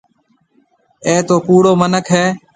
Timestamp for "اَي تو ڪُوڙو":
1.05-1.71